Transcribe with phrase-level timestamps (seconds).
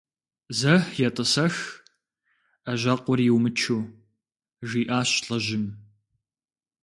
[0.59, 0.73] «Зэ
[1.07, 1.55] етӏысэх,
[2.63, 3.79] ӏэжьэкъур йумычу»,
[4.67, 5.65] жиӏащ лӏыжьым.